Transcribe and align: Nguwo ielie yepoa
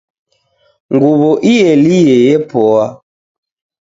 Nguwo 0.93 1.29
ielie 1.53 2.17
yepoa 2.25 2.85